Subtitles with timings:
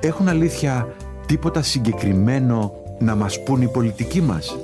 [0.00, 0.94] Έχουν αλήθεια
[1.26, 4.58] τίποτα συγκεκριμένο να μας πούν οι πολιτικοί μας;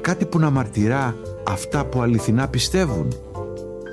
[0.00, 1.16] Κάτι που να μαρτυρά
[1.48, 3.12] αυτά που αληθινά πιστεύουν;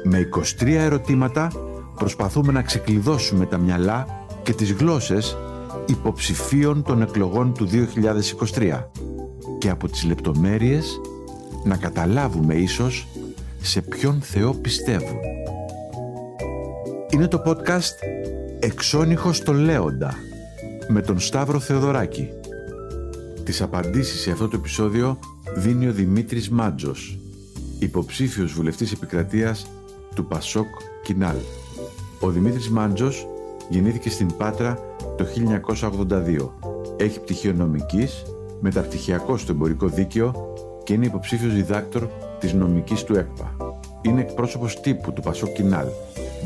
[0.04, 0.30] Με
[0.62, 1.52] 23 ερωτήματα
[1.96, 5.38] προσπαθούμε να ξεκλειδώσουμε τα μυαλά και τις γλώσσες
[5.86, 7.68] υποψηφίων των εκλογών του
[8.56, 8.90] 2023
[9.58, 11.00] και από τις λεπτομέρειες
[11.64, 13.08] να καταλάβουμε ίσως
[13.62, 15.18] σε ποιον Θεό πιστεύουν.
[17.10, 18.23] Είναι το podcast
[18.66, 20.14] «Εξώνυχος το Λέοντα»
[20.88, 22.30] με τον Σταύρο Θεοδωράκη.
[23.44, 25.20] Τις απαντήσεις σε αυτό το επεισόδιο
[25.56, 27.20] δίνει ο Δημήτρης Μάντζος,
[27.80, 29.68] υποψήφιος βουλευτής επικρατείας
[30.16, 30.68] του Πασόκ
[31.04, 31.36] Κινάλ.
[32.20, 33.28] Ο Δημήτρης Μάντζος
[33.70, 34.80] γεννήθηκε στην Πάτρα
[35.18, 36.54] το 1982.
[36.98, 38.24] Έχει πτυχίο νομικής,
[38.60, 40.54] μεταπτυχιακό στο εμπορικό δίκαιο
[40.84, 42.08] και είναι υποψήφιος διδάκτορ
[42.40, 43.56] της νομικής του ΕΚΠΑ.
[44.02, 45.88] Είναι εκπρόσωπος τύπου του Πασόκ Κινάλ.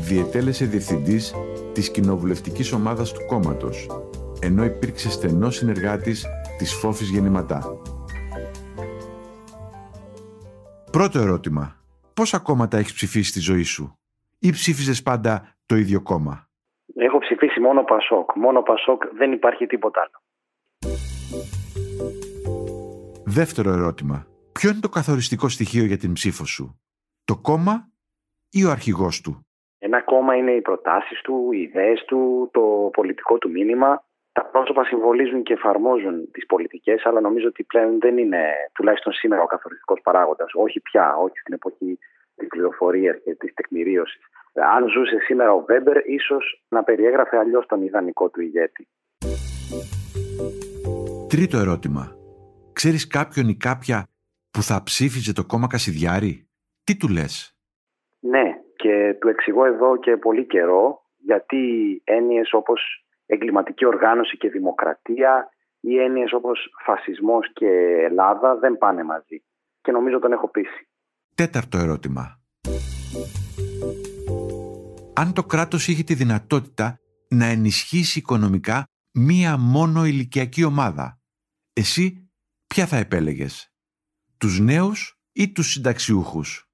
[0.00, 1.34] Διετέλεσε διευθυντής
[1.72, 3.86] της κοινοβουλευτικής ομάδας του κόμματος,
[4.40, 6.26] ενώ υπήρξε στενός συνεργάτης
[6.58, 7.62] της Φόφης Γεννηματά.
[10.92, 11.76] Πρώτο ερώτημα.
[12.14, 13.98] Πόσα κόμματα έχεις ψηφίσει στη ζωή σου;
[14.38, 16.48] Ή ψήφιζες πάντα το ίδιο κόμμα;
[16.94, 18.34] Έχω ψηφίσει μόνο Πασόκ.
[18.34, 20.22] Μόνο Πασόκ δεν υπάρχει τίποτα άλλο.
[23.24, 24.26] Δεύτερο ερώτημα.
[24.52, 26.80] Ποιο είναι το καθοριστικό στοιχείο για την ψήφο σου;
[27.24, 27.88] Το κόμμα
[28.50, 29.47] ή ο αρχηγός του;
[29.88, 34.04] Ένα κόμμα είναι οι προτάσεις του, οι ιδέες του, το πολιτικό του μήνυμα.
[34.32, 39.42] Τα πρόσωπα συμβολίζουν και εφαρμόζουν τις πολιτικές, αλλά νομίζω ότι πλέον δεν είναι, τουλάχιστον σήμερα,
[39.42, 40.50] ο καθοριστικός παράγοντας.
[40.54, 41.98] Όχι πια, όχι στην εποχή
[42.36, 44.20] της πληροφορίας και της τεκμηρίωσης.
[44.74, 48.88] Αν ζούσε σήμερα ο Βέμπερ, ίσως να περιέγραφε αλλιώς τον ιδανικό του ηγέτη.
[51.28, 52.16] Τρίτο ερώτημα.
[52.72, 54.06] Ξέρεις κάποιον ή κάποια
[54.50, 56.48] που θα ψήφιζε το κόμμα Κασιδιάρη;
[56.84, 57.56] Τι του λες;
[58.20, 61.62] Ναι, και του εξηγώ εδώ και πολύ καιρό γιατί
[62.04, 62.80] έννοιες όπως
[63.26, 65.48] εγκληματική οργάνωση και δημοκρατία
[65.80, 67.66] ή έννοιες όπως φασισμός και
[68.08, 69.42] Ελλάδα δεν πάνε μαζί.
[69.80, 70.88] Και νομίζω τον έχω πείσει.
[71.34, 72.40] Τέταρτο ερώτημα.
[75.14, 81.20] Αν το κράτος είχε τη δυνατότητα να ενισχύσει οικονομικά μία μόνο ηλικιακή ομάδα,
[81.72, 82.30] εσύ
[82.66, 83.72] ποια θα επέλεγες,
[84.38, 86.67] τους νέους ή τους συνταξιούχους;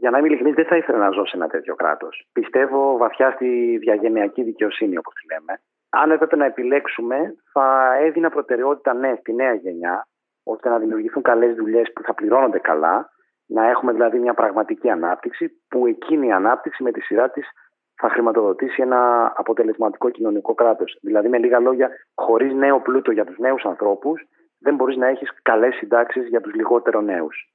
[0.00, 2.28] Για να είμαι ειλικρινής, δεν θα ήθελα να ζω σε ένα τέτοιο κράτος.
[2.32, 5.60] Πιστεύω βαθιά στη διαγενειακή δικαιοσύνη, όπως τη λέμε.
[5.90, 7.16] Αν έπρεπε να επιλέξουμε,
[7.52, 10.06] θα έδινα προτεραιότητα ναι στη νέα γενιά,
[10.44, 13.10] ώστε να δημιουργηθούν καλές δουλειές που θα πληρώνονται καλά,
[13.46, 17.46] να έχουμε δηλαδή μια πραγματική ανάπτυξη, που εκείνη η ανάπτυξη με τη σειρά της
[17.94, 20.98] θα χρηματοδοτήσει ένα αποτελεσματικό κοινωνικό κράτος.
[21.02, 24.22] Δηλαδή, με λίγα λόγια, χωρίς νέο πλούτο για τους νέους ανθρώπους,
[24.58, 27.52] δεν μπορείς να έχεις καλές συντάξεις για τους λιγότερο νέους.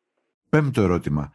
[0.50, 1.32] Πέμπτο ερώτημα.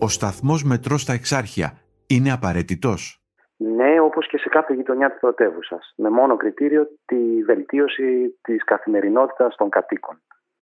[0.00, 1.72] Ο σταθμός μετρός στα εξάρχεια
[2.06, 3.22] είναι απαραίτητος;
[3.56, 5.92] Ναι, όπως και σε κάθε γειτονιά της πρωτεύουσας.
[5.96, 10.22] Με μόνο κριτήριο τη βελτίωση της καθημερινότητας των κατοίκων.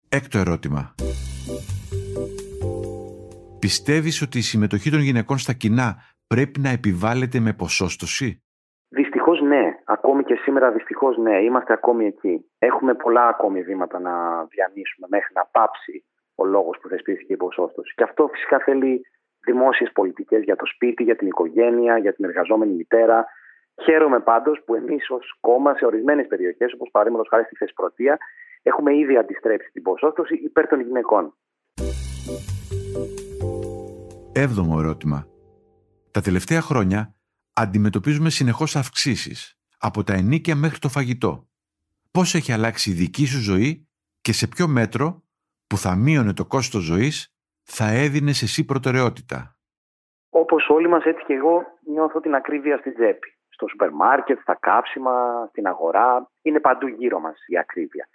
[0.08, 0.94] Έκτο ερώτημα.
[3.58, 5.96] Πιστεύεις ότι η συμμετοχή των γυναικών στα κοινά
[6.26, 8.40] πρέπει να επιβάλλεται με ποσόστοση;
[8.88, 9.64] Δυστυχώς ναι.
[9.84, 11.42] Ακόμη και σήμερα δυστυχώς ναι.
[11.42, 12.44] Είμαστε ακόμη εκεί.
[12.58, 16.04] Έχουμε πολλά ακόμη βήματα να διανύσουμε μέχρι να πάψει
[16.40, 17.94] ο λόγος που θεσπίστηκε η ποσόστοση.
[17.94, 19.00] Και αυτό φυσικά θέλει
[19.44, 23.26] δημόσιες πολιτικές για το σπίτι, για την οικογένεια, για την εργαζόμενη μητέρα.
[23.82, 28.18] Χαίρομαι πάντως που εμείς ως κόμμα σε ορισμένες περιοχές, όπως παραδείγματος χάρη στη Θεσπρωτεία,
[28.62, 31.34] έχουμε ήδη αντιστρέψει την ποσόστοση υπέρ των γυναικών.
[34.32, 35.26] Έβδομο ερώτημα.
[36.10, 37.14] Τα τελευταία χρόνια
[37.52, 41.48] αντιμετωπίζουμε συνεχώς αυξήσεις από τα ενίκια μέχρι το φαγητό.
[42.10, 43.88] Πώς έχει αλλάξει η δική σου ζωή
[44.20, 45.25] και σε ποιο μέτρο
[45.66, 49.56] που θα μείωνε το κόστος ζωής θα έδινε εσύ προτεραιότητα.
[50.30, 53.30] Όπως όλοι μας έτσι και εγώ νιώθω την ακρίβεια στην τσέπη.
[53.48, 56.30] στο σούπερ μάρκετ, στα κάψιμα, στην αγορά.
[56.42, 58.08] Είναι παντού γύρω μας η ακρίβεια.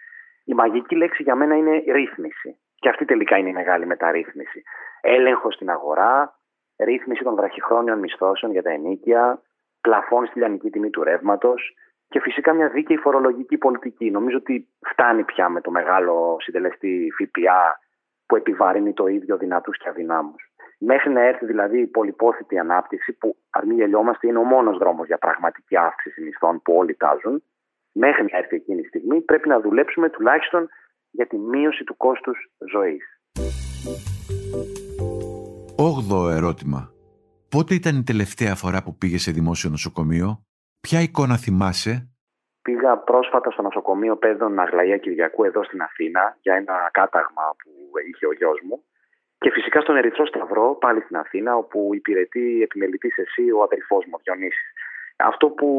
[0.43, 2.59] Η μαγική λέξη για μένα είναι ρύθμιση.
[2.75, 4.63] Και αυτή τελικά είναι η μεγάλη μεταρρύθμιση.
[5.01, 6.39] Έλεγχο στην αγορά,
[6.77, 9.41] ρύθμιση των βραχυχρόνιων μισθώσεων για τα ενίκια,
[9.81, 11.73] πλαφών στη λιανική τιμή του ρεύματος
[12.11, 14.11] και φυσικά μια δίκαιη φορολογική πολιτική.
[14.11, 17.79] Νομίζω ότι φτάνει πια με το μεγάλο συντελεστή ΦΠΑ
[18.25, 20.41] που επιβαρύνει το ίδιο δυνατούς και αδυνάμους.
[20.77, 25.07] Μέχρι να έρθει δηλαδή η πολυπόθητη ανάπτυξη, που αν μην γελιόμαστε είναι ο μόνος δρόμος
[25.07, 27.43] για πραγματική αύξηση μισθών που όλοι τάζουν,
[27.91, 30.69] μέχρι να έρθει εκείνη η στιγμή πρέπει να δουλέψουμε τουλάχιστον
[31.11, 32.37] για τη μείωση του κόστους
[32.71, 33.03] ζωής.
[35.77, 36.91] Όγδοο ερώτημα.
[37.49, 40.45] Πότε ήταν η τελευταία φορά που πήγε σε δημόσιο νοσοκομείο,
[40.81, 42.11] ποια εικόνα θυμάσαι;
[42.61, 47.69] Πήγα πρόσφατα στο νοσοκομείο Πέδων Αγλαία Κυριακού εδώ στην Αθήνα για ένα κάταγμα που
[48.09, 48.83] είχε ο γιος μου
[49.37, 54.17] και φυσικά στον Ερυθρό Σταυρό πάλι στην Αθήνα όπου υπηρετεί επιμελητής εσύ ο αδελφός μου
[54.23, 54.73] Διονύσης.
[55.15, 55.69] Αυτό που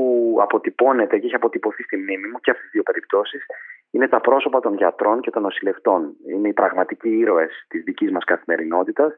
[0.41, 3.47] αποτυπώνεται και έχει αποτυπωθεί στη μνήμη μου και αυτέ τις δύο περιπτώσεις
[3.91, 6.17] είναι τα πρόσωπα των γιατρών και των νοσηλευτών.
[6.29, 9.13] Είναι οι πραγματικοί ήρωες της δικής μας καθημερινότητας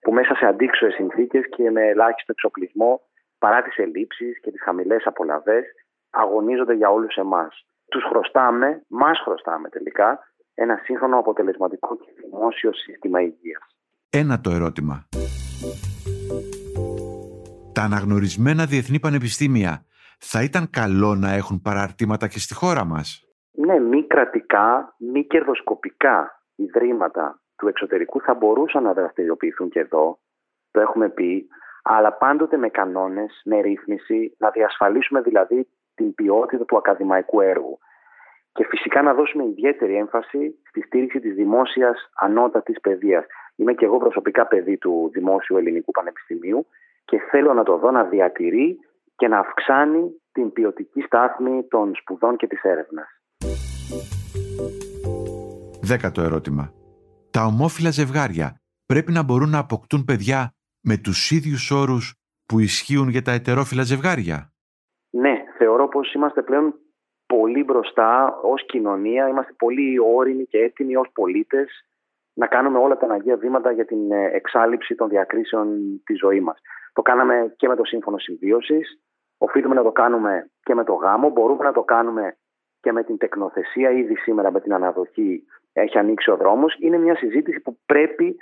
[0.00, 3.00] που μέσα σε αντίξωες συνθήκες και με ελάχιστο εξοπλισμό
[3.44, 5.64] παρά τις ελλείψεις και τις χαμηλές απολαυές
[6.10, 7.66] αγωνίζονται για όλους εμάς.
[7.90, 10.18] Τους χρωστάμε, μας χρωστάμε τελικά,
[10.54, 13.64] ένα σύγχρονο αποτελεσματικό και δημόσιο σύστημα υγείας.
[14.10, 14.96] Ένα το ερώτημα
[17.72, 19.84] τα αναγνωρισμένα διεθνή πανεπιστήμια
[20.18, 23.06] θα ήταν καλό να έχουν παραρτήματα και στη χώρα μας;
[23.50, 30.18] Ναι, μη κρατικά, μη κερδοσκοπικά ιδρύματα του εξωτερικού θα μπορούσαν να δραστηριοποιηθούν και εδώ,
[30.70, 31.48] το έχουμε πει,
[31.86, 37.78] αλλά πάντοτε με κανόνες, με ρύθμιση, να διασφαλίσουμε δηλαδή την ποιότητα του ακαδημαϊκού έργου.
[38.52, 43.24] Και φυσικά να δώσουμε ιδιαίτερη έμφαση στη στήριξη της δημόσιας ανώτατης παιδείας.
[43.56, 46.66] Είμαι και εγώ προσωπικά παιδί του Δημόσιου Ελληνικού Πανεπιστημίου
[47.04, 48.78] και θέλω να το δω να διατηρεί
[49.16, 53.08] και να αυξάνει την ποιοτική στάθμη των σπουδών και της έρευνας.
[55.82, 56.72] Δέκατο ερώτημα.
[57.30, 60.54] Τα ομόφυλα ζευγάρια πρέπει να μπορούν να αποκτούν παιδιά
[60.84, 62.14] με τους ίδιους όρους
[62.46, 64.52] που ισχύουν για τα ετερόφυλα ζευγάρια;
[65.10, 66.74] Ναι, θεωρώ πως είμαστε πλέον
[67.26, 71.84] πολύ μπροστά ως κοινωνία, είμαστε πολύ όριμοι και έτοιμοι ως πολίτες
[72.34, 75.66] να κάνουμε όλα τα αναγκαία βήματα για την ε, εξάλληψη των διακρίσεων
[76.04, 76.58] της ζωής μας.
[76.92, 79.00] Το κάναμε και με το σύμφωνο συμβίωσης.
[79.38, 81.30] Οφείλουμε να το κάνουμε και με το γάμο.
[81.30, 82.36] Μπορούμε να το κάνουμε
[82.80, 83.90] και με την τεκνοθεσία.
[83.90, 86.76] Ήδη σήμερα με την αναδοχή έχει ανοίξει ο δρόμος.
[86.78, 88.36] Είναι μια συζήτηση που πρέπει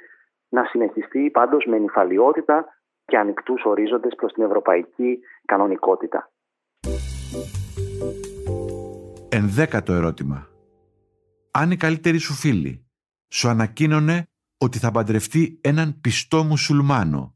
[0.52, 2.64] να συνεχιστεί πάντως με νυφαλιότητα
[3.04, 6.30] και ανοιχτούς ορίζοντες προς την ευρωπαϊκή κανονικότητα.
[9.30, 10.48] Ενδέκατο ερώτημα.
[11.52, 12.86] Αν η καλύτερη σου φίλη
[13.32, 14.26] σου ανακοίνωνε
[14.58, 17.34] ότι θα παντρευτεί έναν πιστό μουσουλμάνο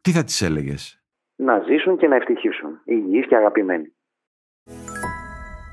[0.00, 1.02] τι θα τις έλεγες;
[1.36, 3.94] Να ζήσουν και να ευτυχήσουν, υγιείς και αγαπημένοι.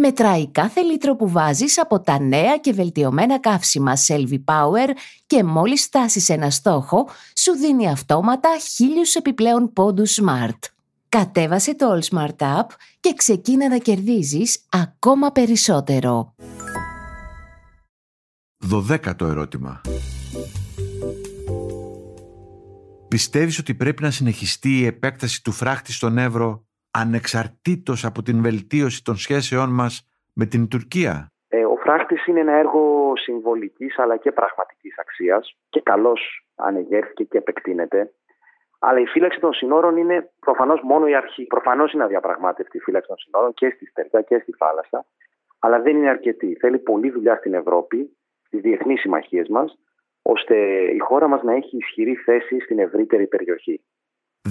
[0.00, 4.88] μετράει κάθε λίτρο που βάζεις από τα νέα και βελτιωμένα καύσιμα Selvi Power
[5.26, 10.58] και μόλις φτάσεις ένα στόχο, σου δίνει αυτόματα χίλιους επιπλέον πόντους Smart.
[11.08, 12.66] Κατέβασε το All Smart App
[13.00, 16.34] και ξεκίνα να κερδίζεις ακόμα περισσότερο.
[18.58, 19.80] Δωδέκατο ερώτημα.
[23.08, 26.65] Πιστεύεις ότι πρέπει να συνεχιστεί η επέκταση του φράχτη στον Εύρο
[27.00, 31.32] ανεξαρτήτως από την βελτίωση των σχέσεών μας με την Τουρκία.
[31.48, 36.20] Ε, ο φράχτης είναι ένα έργο συμβολικής αλλά και πραγματικής αξίας και καλώς
[36.54, 38.12] ανεγέρθηκε και επεκτείνεται.
[38.78, 41.44] Αλλά η φύλαξη των συνόρων είναι προφανώς μόνο η αρχή.
[41.44, 45.06] Προφανώς είναι αδιαπραγμάτευτη η φύλαξη των συνόρων και στη Στεριά και στη θάλασσα.
[45.58, 46.56] Αλλά δεν είναι αρκετή.
[46.60, 49.78] Θέλει πολλή δουλειά στην Ευρώπη, στις διεθνείς συμμαχίες μας,
[50.22, 50.56] ώστε
[50.94, 53.80] η χώρα μας να έχει ισχυρή θέση στην ευρύτερη περιοχή.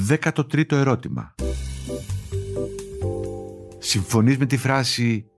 [0.09, 1.35] 13ο ερώτημα.
[3.77, 5.31] Συμφωνείς με τη φράση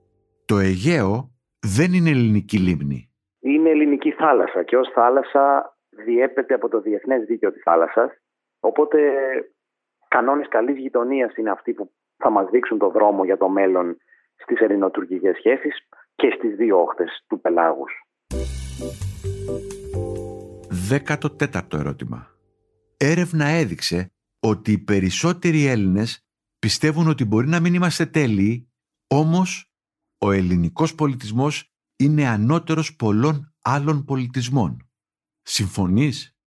[0.44, 1.30] «Το Αιγαίο
[1.76, 3.10] δεν είναι ελληνική λίμνη».
[3.40, 8.10] Είναι ελληνική θάλασσα και ως θάλασσα διέπεται από το διεθνές δίκαιο της θάλασσας.
[8.60, 8.98] Οπότε
[10.08, 13.96] κανόνες καλής γειτονίας είναι αυτοί που θα μας δείξουν το δρόμο για το μέλλον
[14.36, 17.92] στις ελληνοτουρκικές σχέσεις και στις δύο όχθες του πελάγους.
[20.90, 22.26] 14ο ερώτημα.
[22.96, 26.27] Έρευνα έδειξε ότι οι περισσότεροι Έλληνες
[26.58, 28.72] πιστεύουν ότι μπορεί να μην είμαστε τέλειοι,
[29.14, 29.72] όμως
[30.18, 34.76] ο ελληνικός πολιτισμός είναι ανώτερος πολλών άλλων πολιτισμών.
[35.42, 36.38] Συμφωνείς;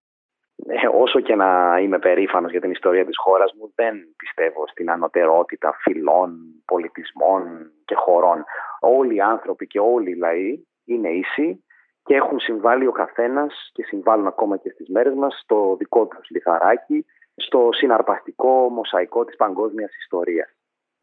[1.01, 5.77] όσο και να είμαι περήφανος για την ιστορία της χώρας μου, δεν πιστεύω στην ανωτερότητα
[5.81, 7.43] φυλών, πολιτισμών
[7.85, 8.43] και χωρών.
[8.79, 11.63] Όλοι οι άνθρωποι και όλοι οι λαοί είναι ίσοι
[12.03, 16.29] και έχουν συμβάλει ο καθένας και συμβάλλουν ακόμα και στις μέρες μας στο δικό τους
[16.29, 20.49] λιθαράκι, στο συναρπαστικό μοσαϊκό της παγκόσμιας ιστορίας.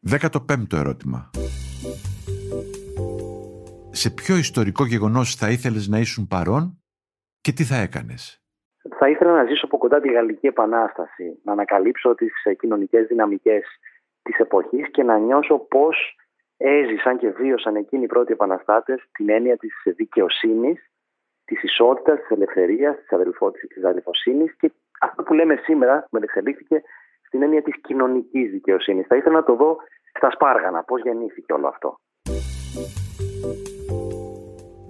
[0.09, 1.29] 15ο ερώτημα.
[3.91, 6.81] Σε ποιο ιστορικό γεγονός θα ήθελες να ήσουν παρόν
[7.41, 8.43] και τι θα έκανες;
[8.97, 13.63] Θα ήθελα να ζήσω από κοντά τη Γαλλική Επανάσταση, να ανακαλύψω τις ε, κοινωνικές δυναμικές
[14.21, 16.15] της εποχής και να νιώσω πώς
[16.57, 20.91] έζησαν και βίωσαν εκείνοι οι πρώτοι επαναστάτες την έννοια της δικαιοσύνης,
[21.45, 26.81] της ισότητας, της ελευθερίας, της, της αδελφοσύνης και αυτό που λέμε σήμερα μετεξελίχθηκε
[27.25, 29.07] στην έννοια της κοινωνικής δικαιοσύνης.
[29.07, 29.77] Θα ήθελα να το δω
[30.17, 31.99] στα Σπάργανα, πώς γεννήθηκε όλο αυτό;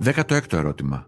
[0.05, 1.07] 16ο ερώτημα.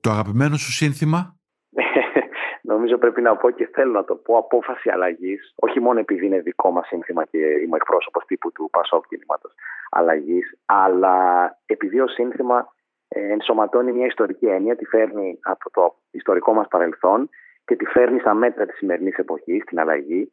[0.00, 1.36] Το αγαπημένο σου σύνθημα;
[2.72, 6.40] Νομίζω πρέπει να πω και θέλω να το πω απόφαση αλλαγής, όχι μόνο επειδή είναι
[6.40, 9.52] δικό μας σύνθημα και είμαι εκπρόσωπος τύπου του Πασόκ κινήματος
[9.90, 11.16] αλλαγής, αλλά
[11.66, 12.72] επειδή ο σύνθημα
[13.08, 17.28] ε, ενσωματώνει μια ιστορική έννοια, τη φέρνει από το ιστορικό μας παρελθόν
[17.64, 20.32] και τη φέρνει στα μέτρα της σημερινής εποχής, την αλλαγή.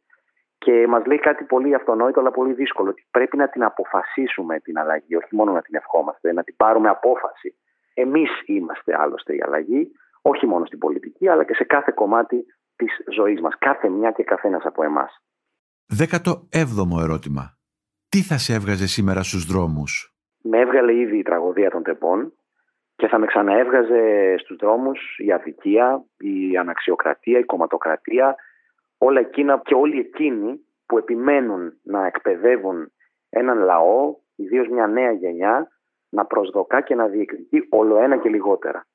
[0.57, 4.79] Και μας λέει κάτι πολύ αυτονόητο, αλλά πολύ δύσκολο, ότι πρέπει να την αποφασίσουμε την
[4.79, 7.55] αλλαγή, όχι μόνο να την ευχόμαστε, να την πάρουμε απόφαση.
[7.93, 12.45] Εμείς είμαστε άλλωστε η αλλαγή, όχι μόνο στην πολιτική, αλλά και σε κάθε κομμάτι
[12.75, 13.57] της ζωής μας.
[13.57, 15.21] Κάθε μια και καθένας από εμάς.
[15.97, 17.57] 17ο ερώτημα.
[18.09, 22.33] Τι θα σε έβγαζε σήμερα στους δρόμους, Με έβγαλε ήδη η τραγωδία των τεπών
[22.99, 28.35] και θα με ξαναέβγαζε στους δρόμους η αδικία, η αναξιοκρατία, η κομματοκρατία,
[28.97, 32.91] όλα εκείνα και όλοι εκείνοι που επιμένουν να εκπαιδεύουν
[33.29, 35.67] έναν λαό, ιδίως μια νέα γενιά,
[36.09, 38.87] να προσδοκά και να διεκδικεί όλο ένα και λιγότερα.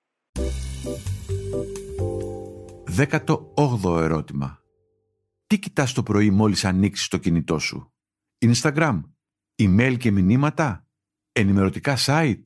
[2.98, 4.58] 18ο ερώτημα.
[5.46, 7.92] Τι κοιτάς το πρωί μόλις ανοίξεις το κινητό σου;
[8.46, 9.00] Instagram,
[9.62, 10.86] email και μηνύματα,
[11.32, 12.42] ενημερωτικά site;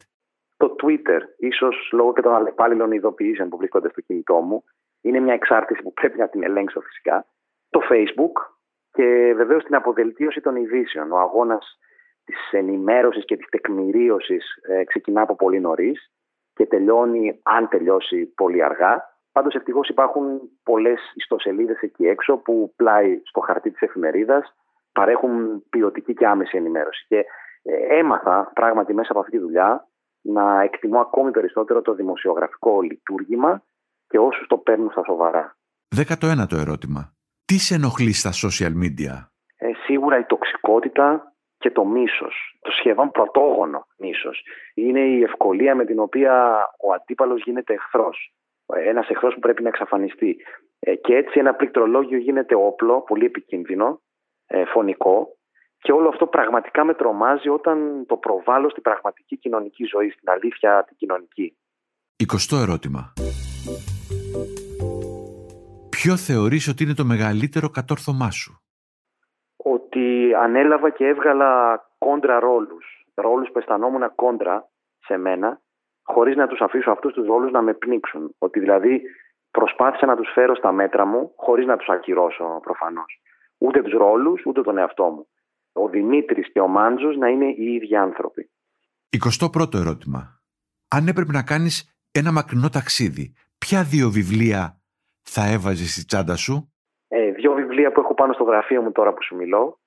[0.57, 4.65] Το Twitter, ίσως λόγω και των αλλεπάλληλων ειδοποιήσεων που βρίσκονται στο κινητό μου,
[5.01, 7.27] είναι μια εξάρτηση που πρέπει να την ελέγξω φυσικά.
[7.71, 8.57] Το Facebook
[8.93, 11.13] και βεβαίως την αποδελτίωση των ειδήσεων.
[11.13, 11.79] Ο αγώνας
[12.25, 16.13] της ενημέρωσης και της τεκμηρίωσης ε, ξεκινά από πολύ νωρίς
[16.55, 19.17] και τελειώνει, αν τελειώσει, πολύ αργά.
[19.33, 24.55] Πάντως ευτυχώς υπάρχουν πολλές ιστοσελίδες εκεί έξω που πλάι στο χαρτί της εφημερίδας
[24.93, 27.05] παρέχουν ποιοτική και άμεση ενημέρωση.
[27.09, 27.25] Και
[27.63, 29.88] ε, έμαθα πράγματι μέσα από αυτή τη δουλειά
[30.21, 33.63] να εκτιμώ ακόμη περισσότερο το δημοσιογραφικό λειτουργήμα
[34.07, 35.57] και όσους το παίρνουν στα σοβαρά.
[35.97, 37.13] 19ο ερώτημα.
[37.45, 39.15] Τι σε ενοχλεί στα social media?
[39.57, 44.45] Ε, σίγουρα η τοξικότητα και το μίσος, το σχεδόν πρωτόγονο μίσος.
[44.75, 48.33] Είναι η ευκολία με την οποία ο αντίπαλος γίνεται εχθρός.
[48.67, 50.37] Ένας εχθρός που πρέπει να εξαφανιστεί.
[50.79, 54.01] Ε, και έτσι ένα πληκτρολόγιο γίνεται όπλο, πολύ επικίνδυνο,
[54.47, 55.38] ε, φωνικό
[55.81, 60.85] και όλο αυτό πραγματικά με τρομάζει όταν το προβάλλω στην πραγματική κοινωνική ζωή, στην αλήθεια
[60.87, 61.57] την κοινωνική.
[62.17, 63.13] 20 ερώτημα.
[65.91, 68.61] Ποιο θεωρείς ότι είναι το μεγαλύτερο κατόρθωμά σου;
[69.57, 72.87] Ότι ανέλαβα και έβγαλα κόντρα ρόλους.
[73.15, 74.69] Ρόλους που αισθανόμουν κόντρα
[74.99, 75.61] σε μένα,
[76.03, 78.35] χωρίς να τους αφήσω αυτούς τους ρόλους να με πνίξουν.
[78.39, 79.03] Ότι δηλαδή
[79.51, 83.21] προσπάθησα να τους φέρω στα μέτρα μου, χωρίς να τους ακυρώσω προφανώς.
[83.59, 85.27] Ούτε τους ρόλους, ούτε τον εαυτό μου.
[85.83, 88.51] Ο Δημήτρης και ο Μάντζος να είναι οι ίδιοι άνθρωποι.
[89.11, 90.41] 21ο ερώτημα.
[90.89, 94.81] Αν έπρεπε να κάνεις ένα μακρινό ταξίδι, ποια δύο βιβλία
[95.23, 96.73] θα έβαζες στη τσάντα σου;
[97.09, 99.79] Ε, δύο βιβλία που έχω πάνω στο γραφείο μου τώρα που σου μιλώ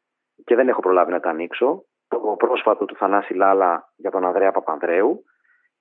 [0.44, 1.86] και δεν έχω προλάβει να τα ανοίξω.
[2.08, 5.24] Το πρόσφατο του Θανάση Λάλα για τον Ανδρέα Παπανδρέου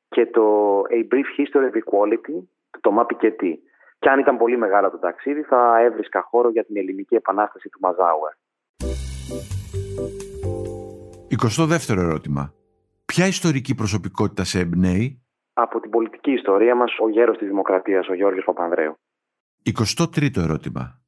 [0.09, 3.63] και το A Brief History of Equality του Τωμά Πικετή.
[3.99, 7.79] Και αν ήταν πολύ μεγάλο το ταξίδι θα έβρισκα χώρο για την ελληνική επανάσταση του
[7.81, 8.33] Μαζάουερ.
[11.39, 12.55] 22ο ερώτημα.
[13.05, 15.23] Ποια ιστορική προσωπικότητα σε εμπνέει;
[15.53, 18.95] Από την πολιτική ιστορία μας ο γέρος της Δημοκρατίας, ο Γιώργος Παπανδρέου.
[19.65, 21.01] 23ο ερώτημα.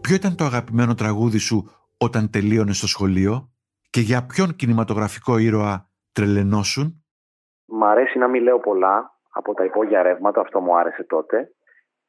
[0.00, 3.50] Ποιο ήταν το αγαπημένο τραγούδι σου όταν τελείωνες στο σχολείο
[3.90, 7.04] και για ποιον κινηματογραφικό ήρωα τρελενώσουν;
[7.66, 11.50] Μ' αρέσει να μην λέω πολλά από τα υπόγεια ρεύματα, αυτό μου άρεσε τότε.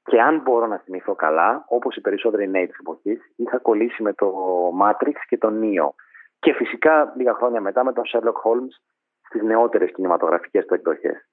[0.09, 4.13] Και αν μπορώ να θυμηθώ καλά, όπως οι περισσότεροι νέοι της εποχής, είχα κολλήσει με
[4.13, 4.31] το
[4.81, 5.89] Matrix και το Neo.
[6.39, 8.75] Και φυσικά λίγα χρόνια μετά με τον Sherlock Holmes
[9.21, 11.27] στις νεότερες κινηματογραφικές του εκδοχές.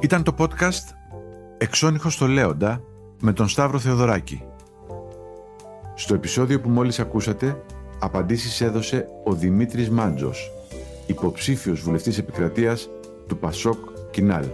[0.00, 0.86] Ήταν το podcast
[1.58, 2.80] «Εξώνυχος στο Λέοντα»
[3.22, 4.46] με τον Σταύρο Θεοδωράκη.
[5.94, 7.62] Στο επεισόδιο που μόλις ακούσατε,
[8.00, 10.50] απαντήσεις έδωσε ο Δημήτρης Μάντζος,
[11.06, 12.90] υποψήφιος βουλευτής επικρατείας
[13.26, 13.76] του Πασόκ
[14.10, 14.46] Κινάλ.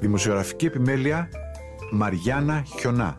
[0.00, 1.28] Δημοσιογραφική επιμέλεια
[1.90, 3.16] Μαριάννα Χιονά.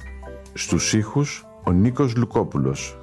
[0.54, 2.98] Στους ήχους ο Νίκος Λουκόπουλος.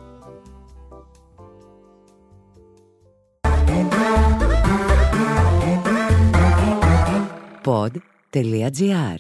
[7.65, 9.15] Pod.gr.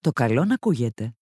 [0.00, 1.17] Το καλό να ακούγεται.